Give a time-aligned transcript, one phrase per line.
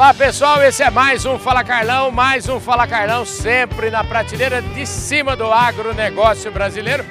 [0.00, 4.62] Olá pessoal, esse é mais um Fala Carlão, mais um Fala Carlão, sempre na prateleira
[4.62, 7.04] de cima do agronegócio brasileiro.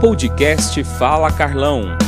[0.00, 1.98] Podcast Fala Carlão.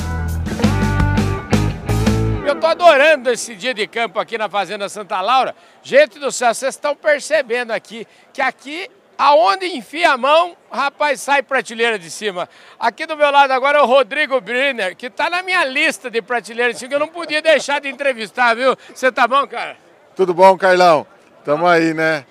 [2.47, 5.53] Eu tô adorando esse dia de campo aqui na Fazenda Santa Laura.
[5.83, 8.89] Gente do céu, vocês estão percebendo aqui que aqui
[9.23, 12.49] Aonde enfia a mão, rapaz, sai prateleira de cima.
[12.79, 16.23] Aqui do meu lado agora é o Rodrigo Briner, que está na minha lista de
[16.23, 18.75] prateleira de cima, que eu não podia deixar de entrevistar, viu?
[18.95, 19.77] Você tá bom, cara?
[20.17, 21.07] Tudo bom, Carlão?
[21.45, 22.25] Tamo aí, né?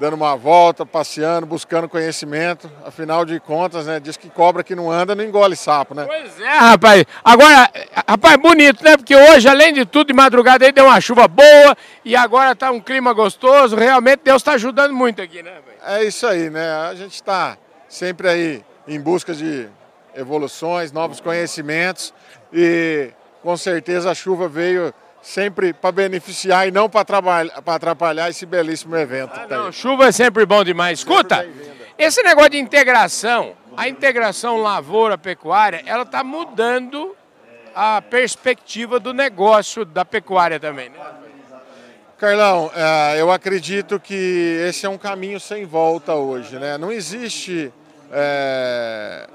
[0.00, 2.68] dando uma volta, passeando, buscando conhecimento.
[2.84, 4.00] Afinal de contas, né?
[4.00, 6.06] Diz que cobra que não anda não engole sapo, né?
[6.06, 7.04] Pois é, rapaz.
[7.22, 7.70] Agora,
[8.08, 8.96] rapaz, bonito, né?
[8.96, 12.70] Porque hoje, além de tudo, de madrugada aí deu uma chuva boa e agora tá
[12.72, 13.76] um clima gostoso.
[13.76, 15.52] Realmente Deus está ajudando muito aqui, né?
[15.84, 16.70] É isso aí, né?
[16.88, 17.56] A gente está
[17.88, 19.68] sempre aí em busca de
[20.14, 22.12] evoluções, novos conhecimentos
[22.52, 23.10] e
[23.42, 27.06] com certeza a chuva veio sempre para beneficiar e não para
[27.66, 29.32] atrapalhar esse belíssimo evento.
[29.34, 30.98] Ah, não, chuva é sempre bom demais.
[30.98, 31.46] Escuta,
[31.96, 37.16] esse negócio de integração, a integração lavoura-pecuária, ela está mudando
[37.74, 40.98] a perspectiva do negócio da pecuária também, né?
[42.22, 46.78] Carlão, é, eu acredito que esse é um caminho sem volta hoje, né?
[46.78, 47.72] Não existe
[48.12, 49.26] é,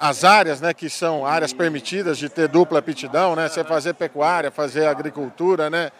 [0.00, 4.50] as áreas, né, que são áreas permitidas de ter dupla aptidão, né, você fazer pecuária,
[4.50, 5.90] fazer agricultura, né,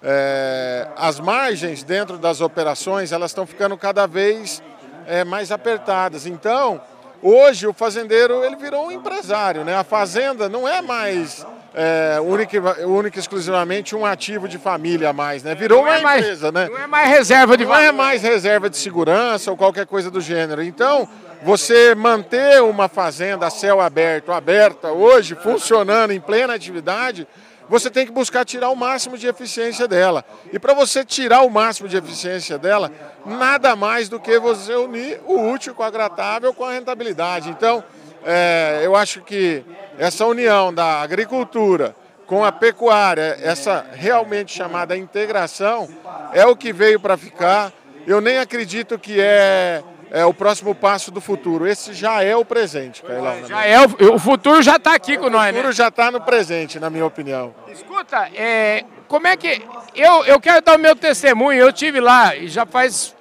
[0.00, 4.62] é, as margens dentro das operações elas estão ficando cada vez
[5.08, 6.24] é, mais apertadas.
[6.24, 6.80] Então,
[7.20, 9.76] hoje o fazendeiro ele virou um empresário, né?
[9.76, 15.42] A fazenda não é mais é, única, única exclusivamente um ativo de família a mais,
[15.42, 15.54] né?
[15.54, 16.74] Virou é uma empresa, mais, né?
[16.74, 20.20] Não é mais reserva de Não é mais reserva de segurança ou qualquer coisa do
[20.20, 20.62] gênero.
[20.62, 21.08] Então,
[21.42, 27.26] você manter uma fazenda a céu aberto, aberta hoje, funcionando em plena atividade,
[27.68, 30.24] você tem que buscar tirar o máximo de eficiência dela.
[30.52, 32.90] E para você tirar o máximo de eficiência dela,
[33.26, 37.50] nada mais do que você unir o útil com o agradável com a rentabilidade.
[37.50, 37.84] Então,
[38.24, 39.64] é, eu acho que
[39.98, 41.94] essa união da agricultura
[42.26, 45.88] com a pecuária, essa realmente chamada integração,
[46.32, 47.72] é o que veio para ficar.
[48.06, 51.66] Eu nem acredito que é é o próximo passo do futuro.
[51.66, 53.46] Esse já é o presente, Carlão.
[53.46, 55.50] Já é, o, o futuro já está aqui com nós, né?
[55.50, 57.54] O futuro já está no presente, na minha opinião.
[57.68, 59.62] Escuta, é, como é que...
[59.94, 63.14] Eu, eu quero dar o meu testemunho, eu tive lá e já faz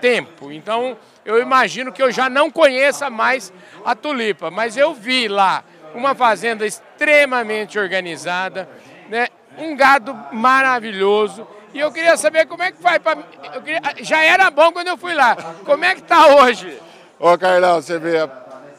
[0.00, 3.52] tempo, então eu imagino que eu já não conheça mais
[3.84, 5.64] a tulipa, mas eu vi lá
[5.94, 8.68] uma fazenda extremamente organizada,
[9.08, 9.28] né?
[9.58, 13.16] um gado maravilhoso, e eu queria saber como é que faz para.
[13.64, 13.80] Queria...
[14.00, 15.36] Já era bom quando eu fui lá.
[15.64, 16.80] Como é que tá hoje?
[17.18, 18.28] Ô Carlão, você vê,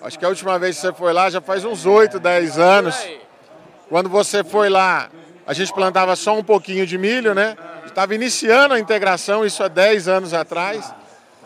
[0.01, 3.09] acho que a última vez que você foi lá já faz uns 8, 10 anos.
[3.89, 5.09] Quando você foi lá,
[5.45, 7.57] a gente plantava só um pouquinho de milho, né?
[7.85, 10.93] Estava iniciando a integração, isso há 10 anos atrás.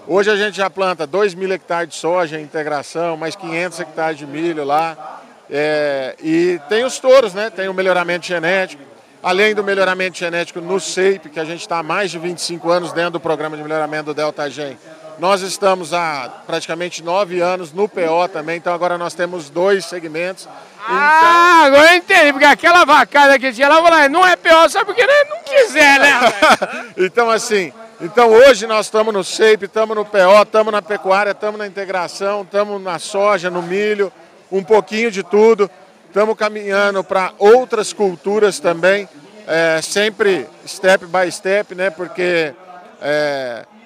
[0.07, 4.17] Hoje a gente já planta 2 mil hectares de soja em integração, mais 500 hectares
[4.17, 5.21] de milho lá.
[5.49, 7.49] É, e tem os touros, né?
[7.49, 8.83] Tem o melhoramento genético.
[9.21, 12.93] Além do melhoramento genético no SEIP, que a gente está há mais de 25 anos
[12.93, 14.77] dentro do programa de melhoramento do Delta Gen,
[15.19, 20.47] nós estamos há praticamente nove anos no PO também, então agora nós temos dois segmentos.
[20.87, 21.65] Ah, então...
[21.65, 25.05] agora eu entendi, porque aquela vacada que tinha lá, falei, não é PO só porque
[25.05, 26.13] não quiser, né?
[26.97, 31.57] então, assim, então hoje nós estamos no SEIP, estamos no PO, estamos na pecuária, estamos
[31.57, 34.09] na integração, estamos na soja, no milho,
[34.49, 35.69] um pouquinho de tudo.
[36.07, 39.07] Estamos caminhando para outras culturas também,
[39.45, 41.89] é, sempre step by step, né?
[41.89, 42.53] Porque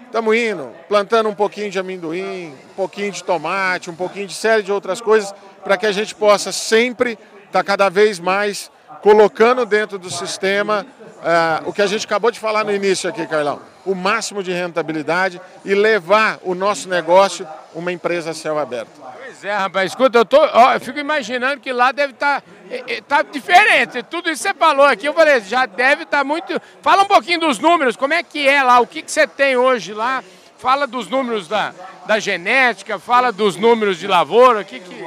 [0.05, 4.35] estamos é, indo, plantando um pouquinho de amendoim, um pouquinho de tomate, um pouquinho de
[4.35, 7.13] série de outras coisas, para que a gente possa sempre
[7.47, 8.69] estar tá cada vez mais
[9.01, 10.85] colocando dentro do sistema
[11.23, 14.51] é, o que a gente acabou de falar no início aqui, Carlão, o máximo de
[14.51, 19.01] rentabilidade e levar o nosso negócio uma empresa a céu aberto.
[19.17, 22.47] Pois é, rapaz, escuta, eu, tô, ó, eu fico imaginando que lá deve estar tá,
[22.69, 24.03] é, é, tá diferente.
[24.03, 26.61] Tudo isso que você falou aqui, eu falei, já deve estar tá muito.
[26.81, 29.55] Fala um pouquinho dos números, como é que é lá, o que, que você tem
[29.55, 30.23] hoje lá?
[30.57, 31.73] Fala dos números da,
[32.05, 35.03] da genética, fala dos números de lavoura, o que, que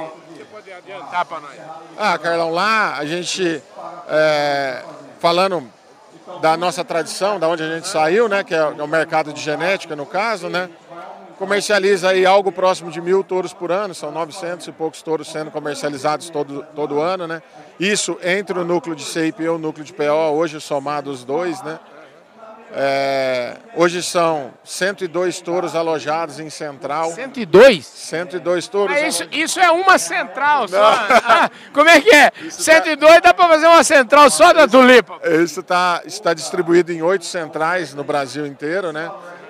[0.77, 1.55] adiantar para nós?
[1.97, 3.61] Ah, Carlão, lá a gente,
[4.07, 4.83] é,
[5.19, 5.71] falando
[6.41, 9.95] da nossa tradição, da onde a gente saiu, né, que é o mercado de genética
[9.95, 10.69] no caso, né?
[11.37, 15.51] comercializa aí algo próximo de mil touros por ano, são 900 e poucos touros sendo
[15.51, 17.41] comercializados todo, todo ano, né?
[17.79, 21.61] Isso entre o núcleo de CIP e o núcleo de PO, hoje somados os dois,
[21.61, 21.79] né?
[22.73, 27.11] É, hoje são 102 touros alojados em Central.
[27.11, 27.85] 102?
[27.85, 28.95] 102 touros.
[28.95, 30.83] Ah, isso, isso, é uma central só.
[30.83, 32.31] Ah, como é que é?
[32.41, 33.19] Isso 102 tá...
[33.19, 35.19] dá para fazer uma central só da tulipa?
[35.23, 39.09] Isso tá, está distribuído em oito centrais no Brasil inteiro, né?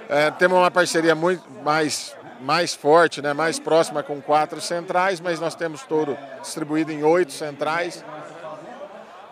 [0.10, 3.34] É, temos uma parceria muito mais, mais forte, né?
[3.34, 8.06] mais próxima com quatro centrais, mas nós temos touro distribuído em oito centrais.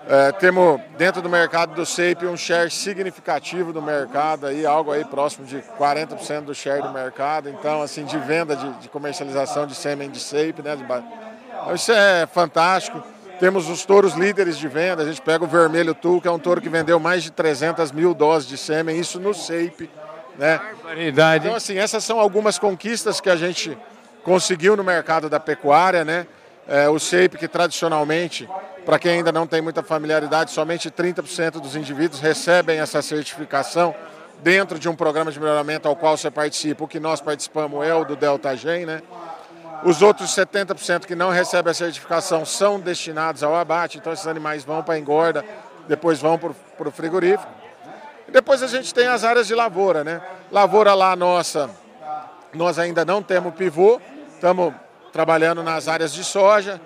[0.08, 5.04] É, temos dentro do mercado do SEIP um share significativo do mercado, aí, algo aí
[5.04, 9.74] próximo de 40% do share do mercado, então assim, de venda de, de comercialização de
[9.74, 10.78] sêmen de SEIP, né?
[10.78, 13.04] Então, isso é fantástico.
[13.40, 16.40] Temos os touros líderes de venda, a gente pega o Vermelho Tu, que é um
[16.40, 19.90] touro que vendeu mais de 300 mil doses de sêmen, isso no SEIP.
[20.38, 20.62] Né?
[21.48, 23.76] Então, assim, essas são algumas conquistas que a gente
[24.24, 26.28] conseguiu no mercado da pecuária, né?
[26.68, 28.50] É, o SEIP, que tradicionalmente
[28.86, 33.96] para quem ainda não tem muita familiaridade, somente 30% dos indivíduos recebem essa certificação
[34.44, 36.84] dentro de um programa de melhoramento ao qual você participa.
[36.84, 39.02] O que nós participamos é o do Delta Gen, né?
[39.84, 44.64] Os outros 70% que não recebem a certificação são destinados ao abate, então esses animais
[44.64, 45.44] vão para a engorda,
[45.88, 47.52] depois vão para o frigorífico.
[48.28, 50.22] E depois a gente tem as áreas de lavoura, né?
[50.52, 51.70] Lavoura lá nossa,
[52.54, 54.02] nós ainda não temos pivô,
[54.34, 54.74] estamos
[55.16, 56.82] trabalhando nas áreas de soja,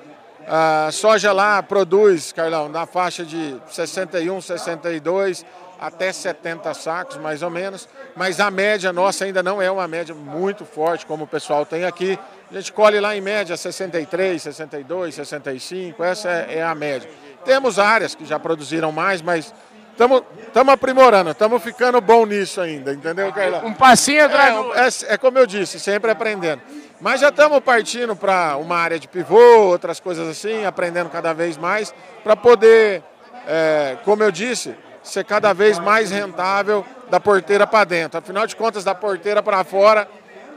[0.48, 5.44] a soja lá produz, Carlão, na faixa de 61, 62
[5.82, 7.90] até 70 sacos, mais ou menos.
[8.16, 11.86] Mas a média nossa ainda não é uma média muito forte, como o pessoal tem
[11.86, 12.20] aqui.
[12.52, 17.10] A gente colhe lá em média 63, 62, 65, essa é, é a média.
[17.44, 19.52] Temos áreas que já produziram mais, mas
[19.92, 20.24] estamos
[20.72, 23.66] aprimorando, estamos ficando bom nisso ainda, entendeu, Carlão?
[23.66, 25.04] Um passinho atrás.
[25.04, 26.62] É, é, é como eu disse, sempre aprendendo.
[27.02, 31.58] Mas já estamos partindo para uma área de pivô, outras coisas assim, aprendendo cada vez
[31.58, 31.94] mais,
[32.24, 33.02] para poder,
[33.48, 38.20] é, como eu disse, ser cada vez mais rentável da porteira para dentro.
[38.20, 40.10] Afinal de contas, da porteira para fora,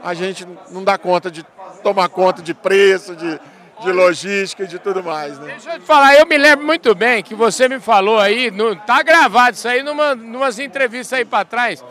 [0.03, 1.45] a gente não dá conta de
[1.81, 3.39] tomar conta de preço, de,
[3.81, 5.39] de logística e de tudo mais.
[5.39, 5.53] Né?
[5.53, 8.75] Deixa eu te falar, eu me lembro muito bem que você me falou aí, no,
[8.75, 11.83] tá gravado isso aí numa, numas entrevistas aí para trás,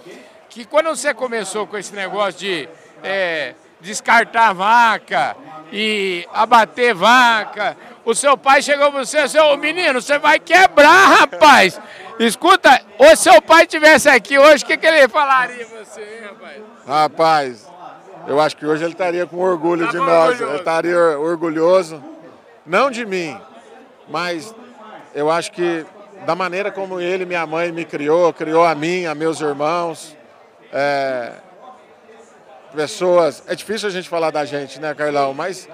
[0.51, 2.69] que quando você começou com esse negócio de
[3.03, 5.37] é, descartar vaca
[5.73, 7.77] e abater vaca.
[8.05, 11.81] O seu pai chegou para você e disse, ô menino, você vai quebrar, rapaz.
[12.19, 16.63] Escuta, ou seu pai tivesse aqui hoje, o que, que ele falaria você, hein, rapaz?
[16.87, 17.71] Rapaz,
[18.27, 20.31] eu acho que hoje ele estaria com orgulho tá de nós.
[20.31, 20.45] Orgulhoso.
[20.45, 22.05] Ele estaria orgulhoso,
[22.65, 23.37] não de mim,
[24.09, 24.55] mas
[25.15, 25.85] eu acho que
[26.25, 30.17] da maneira como ele, minha mãe, me criou, criou a mim, a meus irmãos.
[30.73, 31.33] É,
[32.73, 33.43] pessoas.
[33.47, 35.33] É difícil a gente falar da gente, né, Carlão?
[35.33, 35.69] Mas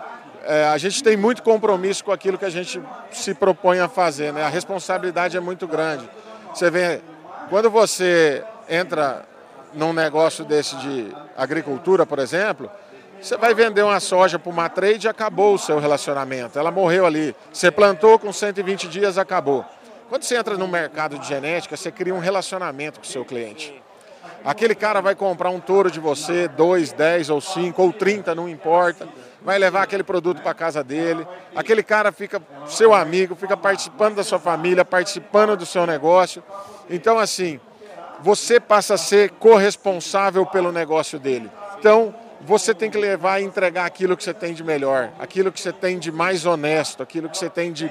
[0.44, 4.32] é, a gente tem muito compromisso com aquilo que a gente se propõe a fazer,
[4.32, 4.44] né?
[4.44, 6.08] A responsabilidade é muito grande.
[6.54, 7.00] Você vê,
[7.48, 9.24] quando você entra
[9.74, 12.70] num negócio desse de agricultura, por exemplo,
[13.20, 16.58] você vai vender uma soja para uma trade e acabou o seu relacionamento.
[16.58, 17.34] Ela morreu ali.
[17.52, 19.64] Você plantou com 120 dias, acabou.
[20.08, 23.82] Quando você entra no mercado de genética, você cria um relacionamento com o seu cliente.
[24.44, 28.48] Aquele cara vai comprar um touro de você, dois, dez ou cinco ou trinta, não
[28.48, 29.06] importa.
[29.42, 31.26] Vai levar aquele produto para casa dele.
[31.54, 36.42] Aquele cara fica seu amigo, fica participando da sua família, participando do seu negócio.
[36.88, 37.60] Então, assim,
[38.20, 41.50] você passa a ser corresponsável pelo negócio dele.
[41.78, 45.60] Então, você tem que levar e entregar aquilo que você tem de melhor, aquilo que
[45.60, 47.90] você tem de mais honesto, aquilo que você tem de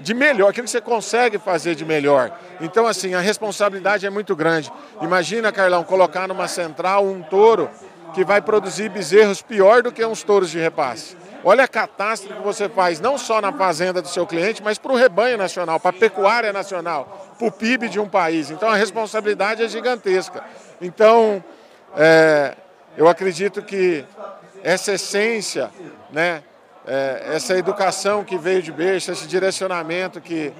[0.00, 2.36] de melhor, aquilo que você consegue fazer de melhor.
[2.60, 4.72] Então, assim, a responsabilidade é muito grande.
[5.00, 7.70] Imagina, Carlão, colocar numa central um touro
[8.14, 11.16] que vai produzir bezerros pior do que uns touros de repasse.
[11.42, 14.92] Olha a catástrofe que você faz, não só na fazenda do seu cliente, mas para
[14.92, 18.50] o rebanho nacional, para a pecuária nacional, para o PIB de um país.
[18.50, 20.44] Então, a responsabilidade é gigantesca.
[20.80, 21.42] Então,
[21.96, 22.54] é,
[22.96, 24.04] eu acredito que
[24.62, 25.70] essa essência,
[26.12, 26.42] né,
[26.86, 30.52] é, essa educação que veio de berço, esse direcionamento que,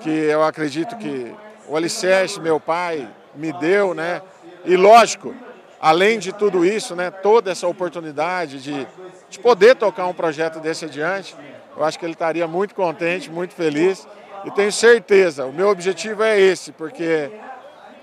[0.00, 1.32] que eu acredito que
[1.68, 4.20] o alicerce, meu pai, me deu, né?
[4.64, 5.34] E lógico,
[5.80, 8.86] além de tudo isso, né, toda essa oportunidade de,
[9.30, 11.34] de poder tocar um projeto desse adiante,
[11.76, 14.06] eu acho que ele estaria muito contente, muito feliz.
[14.44, 17.30] E tenho certeza, o meu objetivo é esse, porque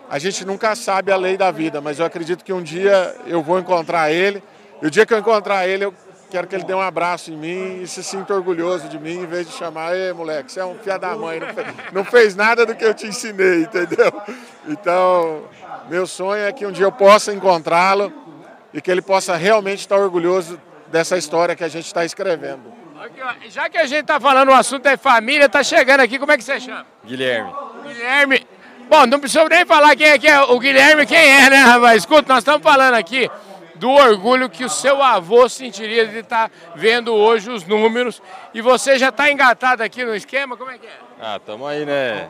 [0.10, 3.44] a gente nunca sabe a lei da vida, mas eu acredito que um dia eu
[3.44, 4.42] vou encontrar ele.
[4.82, 5.94] E o dia que eu encontrar ele, eu
[6.30, 9.26] Quero que ele dê um abraço em mim e se sinta orgulhoso de mim, em
[9.26, 12.36] vez de chamar, ei moleque, você é um filho da mãe, não fez, não fez
[12.36, 14.12] nada do que eu te ensinei, entendeu?
[14.68, 15.44] Então,
[15.90, 18.12] meu sonho é que um dia eu possa encontrá-lo
[18.74, 22.74] e que ele possa realmente estar orgulhoso dessa história que a gente está escrevendo.
[23.50, 26.38] Já que a gente está falando, o assunto é família, está chegando aqui, como é
[26.38, 26.86] que você chama?
[27.06, 27.54] Guilherme.
[27.84, 28.46] Guilherme,
[28.90, 31.98] Bom, não precisa nem falar quem é, que é o Guilherme, quem é, né, rapaz?
[31.98, 33.30] Escuta, nós estamos falando aqui
[33.78, 38.22] do orgulho que o seu avô sentiria de estar vendo hoje os números.
[38.54, 40.58] E você já está engatado aqui no esquema?
[40.58, 41.00] Como é que é?
[41.20, 42.30] Ah, estamos aí, né?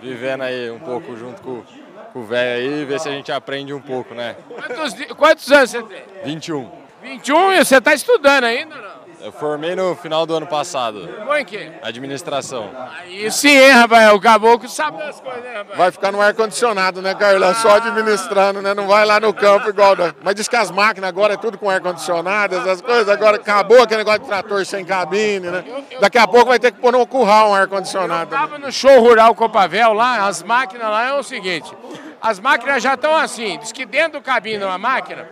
[0.00, 1.62] Vivendo aí um pouco junto com,
[2.12, 4.36] com o velho aí, ver se a gente aprende um pouco, né?
[4.48, 6.02] Quantos, quantos anos você tem?
[6.24, 6.70] 21.
[7.02, 9.05] 21 e você está estudando ainda, não?
[9.26, 11.12] Eu formei no final do ano passado.
[11.26, 11.72] Foi em quê?
[11.82, 12.70] Administração.
[12.96, 14.12] Aí sim, hein, rapaz?
[14.12, 15.76] O caboclo sabe das coisas, né, rapaz?
[15.76, 17.52] Vai ficar no ar-condicionado, né, Carlão?
[17.56, 18.72] Só administrando, né?
[18.72, 19.96] Não vai lá no campo igual.
[19.96, 20.14] Da...
[20.22, 23.08] Mas diz que as máquinas agora é tudo com ar-condicionado, essas coisas.
[23.08, 25.64] Agora acabou aquele negócio de trator sem cabine, né?
[26.00, 28.32] Daqui a pouco vai ter que pôr no curral um ar-condicionado.
[28.32, 31.68] Eu tava no show rural Copavel lá, as máquinas lá é o seguinte.
[32.22, 35.28] As máquinas já estão assim, diz que dentro do cabine de uma máquina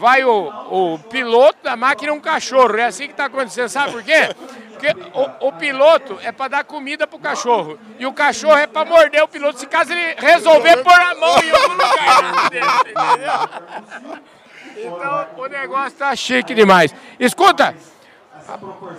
[0.00, 2.76] vai o, o piloto da máquina um cachorro.
[2.78, 3.68] É assim que está acontecendo.
[3.68, 4.34] Sabe por quê?
[4.70, 7.78] Porque o, o piloto é para dar comida para o cachorro.
[7.98, 11.38] E o cachorro é para morder o piloto, se caso ele resolver pôr a mão
[11.38, 12.46] em algum lugar.
[12.46, 14.20] entendeu?
[14.78, 16.94] Então o negócio tá chique demais.
[17.18, 17.74] Escuta,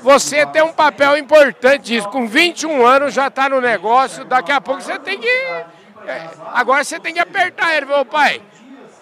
[0.04, 2.08] você tem um papel importante isso.
[2.10, 5.28] Com 21 anos já está no negócio, daqui a pouco você tem que.
[5.28, 8.40] é, Agora você tem que apertar ele, meu pai.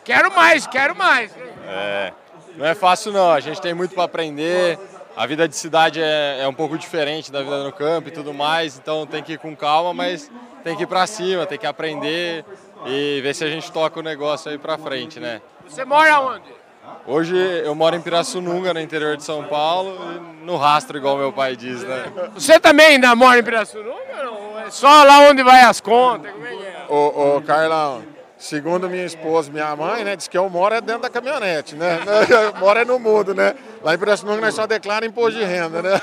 [0.05, 1.31] Quero mais, quero mais.
[1.69, 2.13] É,
[2.57, 4.79] não é fácil não, a gente tem muito para aprender.
[5.15, 8.33] A vida de cidade é, é um pouco diferente da vida no campo e tudo
[8.33, 10.31] mais, então tem que ir com calma, mas
[10.63, 12.45] tem que ir para cima, tem que aprender
[12.85, 15.41] e ver se a gente toca o negócio aí para frente, né?
[15.67, 16.59] Você mora onde?
[17.05, 21.33] Hoje eu moro em Pirassununga, no interior de São Paulo, e no rastro, igual meu
[21.33, 22.05] pai diz, né?
[22.33, 24.23] Você também ainda mora em Pirassununga?
[24.23, 24.59] Não?
[24.59, 26.31] É só lá onde vai as contas?
[26.31, 26.85] Como é que é?
[26.87, 28.03] Ô, ô, Carlão,
[28.39, 31.99] segundo minha esposa, minha mãe, né, diz que eu moro é dentro da caminhonete, né?
[32.57, 33.53] Moro é no mundo, né?
[33.83, 36.01] Lá em Pirassununga nós só declara imposto de renda, né?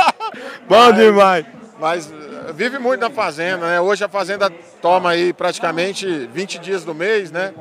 [0.68, 1.46] Bom demais.
[1.78, 3.80] Mas eh, vive muito na fazenda, né?
[3.80, 4.50] Hoje a fazenda
[4.82, 7.54] toma aí praticamente 20 dias do mês, né?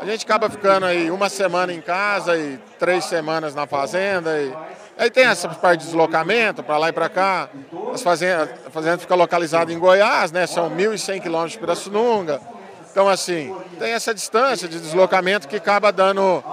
[0.00, 4.40] A gente acaba ficando aí uma semana em casa e três semanas na fazenda.
[4.40, 4.52] E...
[4.98, 7.48] Aí tem essa parte de deslocamento para lá e para cá.
[7.92, 10.46] As fazendas, a fazenda fica localizada em Goiás, né?
[10.46, 12.40] São 1.100 quilômetros de Pirassununga.
[12.92, 16.44] Então, assim, tem essa distância de deslocamento que acaba dando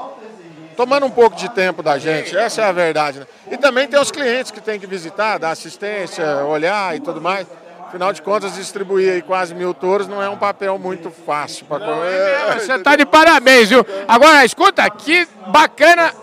[0.77, 3.19] tomando um pouco de tempo da gente, essa é a verdade.
[3.19, 3.27] Né?
[3.51, 7.45] E também tem os clientes que tem que visitar, dar assistência, olhar e tudo mais.
[7.85, 11.79] Afinal de contas, distribuir aí quase mil touros não é um papel muito fácil para
[12.53, 13.85] Você está de parabéns, viu?
[14.07, 16.13] Agora, escuta, que bacana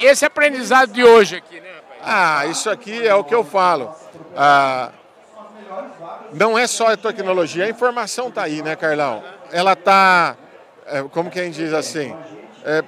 [0.00, 1.68] esse aprendizado de hoje aqui, né?
[2.00, 2.00] rapaz?
[2.02, 3.94] Ah, isso aqui é o que eu falo.
[4.34, 4.92] Ah,
[6.32, 9.22] não é só a tecnologia, a informação está aí, né, Carlão?
[9.52, 10.36] Ela está,
[11.12, 12.14] como quem diz assim,
[12.64, 12.82] é,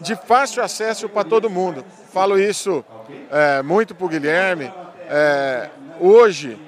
[0.00, 1.84] de fácil acesso para todo mundo.
[2.12, 2.84] Falo isso
[3.30, 4.72] é, muito para o Guilherme.
[5.08, 5.70] É,
[6.00, 6.58] hoje,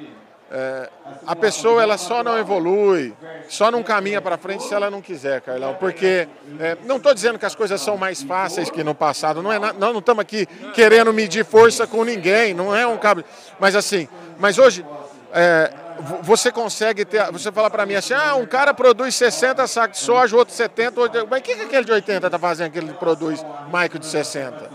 [0.50, 0.88] é,
[1.26, 3.14] a pessoa ela só não evolui,
[3.49, 5.75] só não caminha para frente se ela não quiser, Carlão.
[5.75, 6.26] Porque
[6.59, 9.42] é, não estou dizendo que as coisas são mais fáceis que no passado.
[9.42, 12.54] Não é na- não estamos aqui querendo medir força com ninguém.
[12.54, 13.23] Não é um cabo.
[13.59, 14.85] Mas assim, mas hoje
[15.33, 15.71] é,
[16.01, 17.31] vo- você consegue ter.
[17.33, 21.01] Você fala para mim assim, ah, um cara produz 60 sacos de soja, outro 70,
[21.01, 21.27] outro...
[21.29, 24.71] mas o que, que aquele de 80 está fazendo que ele produz o de 60?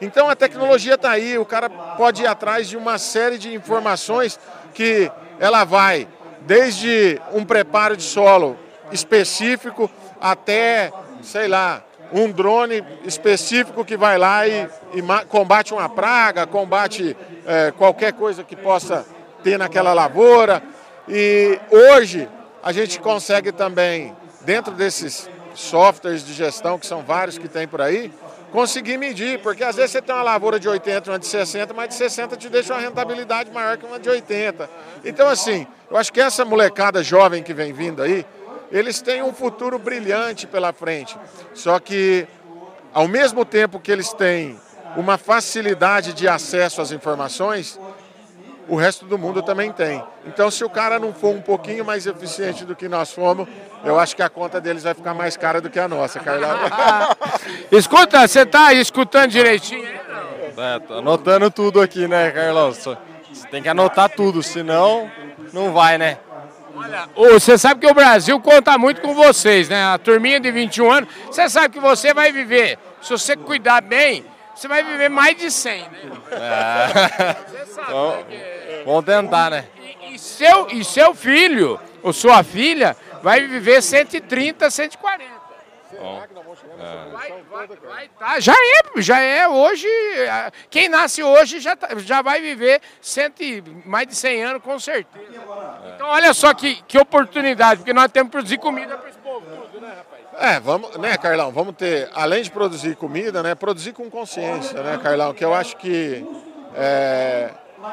[0.00, 4.38] Então a tecnologia está aí, o cara pode ir atrás de uma série de informações
[4.72, 5.10] que
[5.40, 6.06] ela vai
[6.42, 8.56] desde um preparo de solo
[8.92, 16.46] específico até, sei lá, um drone específico que vai lá e, e combate uma praga,
[16.46, 19.04] combate eh, qualquer coisa que possa
[19.42, 20.62] ter naquela lavoura.
[21.08, 22.28] E hoje
[22.62, 27.80] a gente consegue também, dentro desses softwares de gestão, que são vários que tem por
[27.80, 28.12] aí,
[28.52, 31.88] conseguir medir, porque às vezes você tem uma lavoura de 80, uma de 60, mas
[31.88, 34.68] de 60 te deixa uma rentabilidade maior que uma de 80.
[35.04, 38.24] Então, assim, eu acho que essa molecada jovem que vem vindo aí,
[38.70, 41.16] eles têm um futuro brilhante pela frente.
[41.54, 42.26] Só que,
[42.92, 44.58] ao mesmo tempo que eles têm
[44.96, 47.78] uma facilidade de acesso às informações,
[48.68, 50.02] o resto do mundo também tem.
[50.26, 53.48] Então, se o cara não for um pouquinho mais eficiente do que nós fomos,
[53.82, 56.50] eu acho que a conta deles vai ficar mais cara do que a nossa, Carlão.
[57.72, 59.88] Escuta, você está escutando direitinho?
[60.56, 62.72] É, tô anotando tudo aqui, né, Carlão?
[62.72, 62.96] Você
[63.50, 65.10] tem que anotar tudo, senão
[65.52, 66.18] não vai, né?
[67.14, 69.82] Ô, Você sabe que o Brasil conta muito com vocês, né?
[69.84, 74.24] A turminha de 21 anos, você sabe que você vai viver, se você cuidar bem,
[74.58, 75.88] você vai viver mais de 100, né?
[77.48, 79.64] Você sabe, Então, né, que- vamos tentar, né?
[80.02, 85.38] E, e seu, e seu filho, ou sua filha, vai viver 130, 140.
[87.12, 89.88] Vai, vai, vai tá, já é, já é hoje.
[90.70, 93.42] Quem nasce hoje já, tá, já vai viver cento,
[93.84, 95.24] mais de 100 anos, com certeza.
[95.94, 99.08] Então, olha só que, que oportunidade, porque nós temos que produzir comida para
[100.38, 101.50] É, vamos, né, Carlão?
[101.50, 105.34] Vamos ter, além de produzir comida, né, produzir com consciência, né, Carlão?
[105.34, 106.24] Que eu acho que
[106.74, 107.50] é,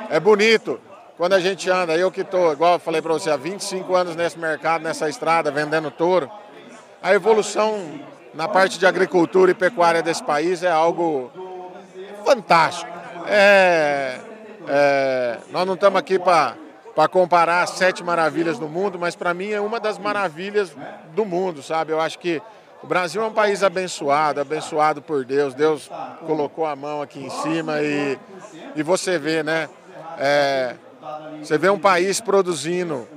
[0.10, 0.80] é bonito
[1.18, 1.96] quando a gente anda.
[1.96, 5.52] Eu que estou, igual eu falei para você, há 25 anos nesse mercado, nessa estrada,
[5.52, 6.30] vendendo touro.
[7.02, 8.00] A evolução
[8.34, 11.32] na parte de agricultura e pecuária desse país é algo
[12.26, 12.92] fantástico.
[13.28, 14.20] É,
[14.68, 16.56] é, nós não estamos aqui para
[16.96, 20.74] para comparar as sete maravilhas do mundo, mas para mim é uma das maravilhas
[21.14, 21.92] do mundo, sabe?
[21.92, 22.42] Eu acho que
[22.82, 25.54] o Brasil é um país abençoado, abençoado por Deus.
[25.54, 25.90] Deus
[26.25, 28.18] colocou a mão aqui em cima e,
[28.75, 29.68] e você vê, né?
[30.18, 30.75] É,
[31.42, 33.08] você vê um país produzindo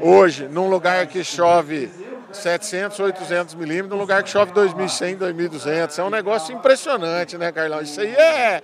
[0.00, 1.90] hoje num lugar que chove
[2.32, 5.98] 700, 800 milímetros, num lugar que chove 2.100, 2.200.
[5.98, 7.82] É um negócio impressionante, né, Carlão?
[7.82, 8.62] Isso aí é.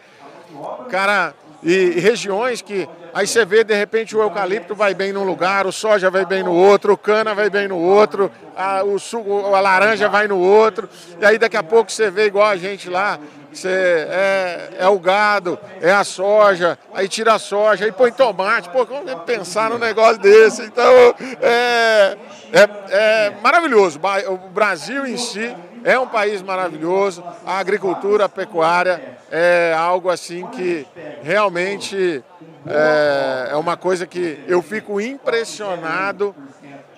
[0.90, 5.24] Cara, e, e, regiões que aí você vê de repente o eucalipto vai bem num
[5.24, 8.98] lugar, o soja vai bem no outro, o cana vai bem no outro, a, o
[8.98, 10.88] suco, a laranja vai no outro,
[11.20, 13.18] e aí daqui a pouco você vê igual a gente lá,
[13.52, 18.70] você é, é o gado, é a soja, aí tira a soja, aí põe tomate,
[18.70, 20.62] pô, como pensar num negócio desse?
[20.62, 22.16] Então é,
[22.52, 24.00] é, é maravilhoso.
[24.28, 25.54] O Brasil em si
[25.84, 30.86] é um país maravilhoso, a agricultura, a pecuária é algo assim que
[31.22, 32.22] realmente
[32.66, 36.34] é, é uma coisa que eu fico impressionado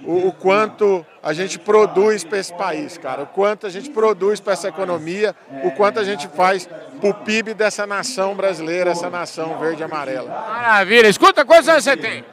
[0.03, 4.39] o, o, quanto a gente produz para esse país, cara, o quanto a gente produz
[4.41, 9.09] para essa economia, o quanto a gente faz para o PIB dessa nação brasileira, essa
[9.09, 10.29] nação verde e amarela.
[10.29, 11.09] Maravilha.
[11.09, 12.25] Escuta, quantos anos você tem?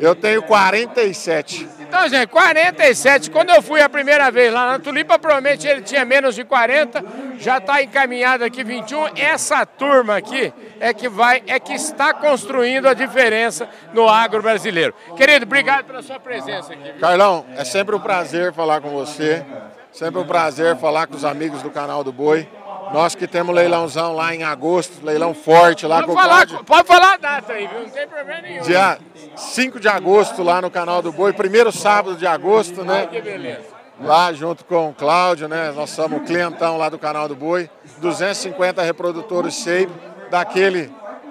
[0.00, 1.68] Eu tenho 47.
[1.80, 3.30] Então, gente, 47.
[3.30, 7.04] Quando eu fui a primeira vez lá na Tulipa, provavelmente ele tinha menos de 40.
[7.38, 9.08] Já está encaminhado aqui 21.
[9.16, 14.94] Essa turma aqui é que vai, é que está construindo a diferença no agro brasileiro.
[15.16, 16.98] Querido, obrigado pela sua presença aqui.
[16.98, 19.44] Carlão, é sempre um prazer falar com você.
[19.92, 22.48] Sempre um prazer falar com os amigos do canal do Boi.
[22.92, 26.64] Nós que temos leilãozão lá em agosto, leilão forte lá pode com falar, o Cláudio.
[26.64, 27.80] Pode falar a data aí, viu?
[27.82, 28.62] Não tem problema nenhum.
[28.62, 28.98] Dia
[29.36, 33.00] 5 de agosto lá no canal do Boi, primeiro sábado de agosto, né?
[33.00, 33.62] Ai, que beleza.
[34.00, 35.72] Lá junto com o Cláudio, né?
[35.72, 37.70] Nós somos o clientão lá do canal do Boi.
[37.98, 39.92] 250 reprodutores shape,
[40.30, 40.90] daquele,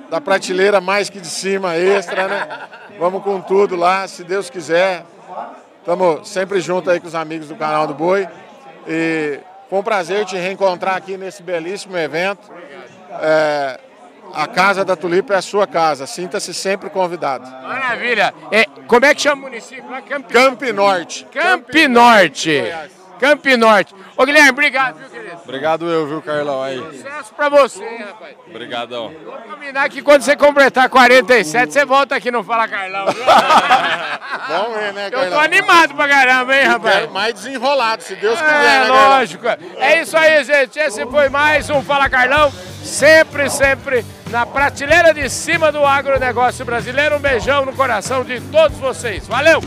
[0.09, 2.47] da prateleira mais que de cima extra, né?
[2.97, 5.03] Vamos com tudo lá, se Deus quiser.
[5.79, 8.27] Estamos sempre junto aí com os amigos do canal do Boi.
[8.87, 12.51] E foi um prazer te reencontrar aqui nesse belíssimo evento.
[13.21, 13.79] É,
[14.33, 16.07] a Casa da Tulipa é a sua casa.
[16.07, 17.49] Sinta-se sempre convidado.
[17.49, 18.33] Maravilha.
[18.51, 19.83] É, como é que chama o município?
[20.07, 20.27] Camp...
[20.27, 21.25] Camp Norte.
[21.31, 22.61] Camp Norte.
[22.61, 22.98] Camp Norte.
[24.17, 25.37] Ô Guilherme, obrigado, viu, querido?
[25.43, 26.61] Obrigado eu, viu, Carlão?
[26.63, 26.77] Aí.
[26.77, 28.35] Sucesso pra você, hein, rapaz.
[28.47, 29.13] Obrigadão.
[29.25, 33.05] Vamos combinar que quando você completar 47, você volta aqui no Fala Carlão?
[34.47, 37.09] Vamos ver, né, Eu tô animado pra caramba, hein, rapaz?
[37.11, 39.09] Mais desenrolado, se Deus quiser, É, né, Carlão?
[39.09, 39.45] lógico.
[39.77, 40.79] É isso aí, gente.
[40.79, 42.51] Esse foi mais um Fala Carlão.
[42.83, 47.15] Sempre, sempre na prateleira de cima do agronegócio brasileiro.
[47.17, 49.27] Um beijão no coração de todos vocês.
[49.27, 49.59] Valeu!